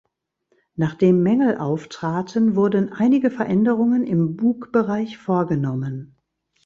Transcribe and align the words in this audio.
Nachdem 0.73 1.21
Mängel 1.21 1.59
auftraten, 1.59 2.55
wurden 2.55 2.91
einige 2.91 3.29
Veränderungen 3.29 4.03
im 4.07 4.35
Bugbereich 4.35 5.19
vorgenommen. 5.19 6.15